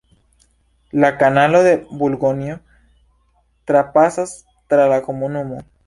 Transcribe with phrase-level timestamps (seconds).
[1.03, 2.57] La kanalo de Burgonjo
[3.71, 4.37] trapasas
[4.73, 5.67] tra la komunumo.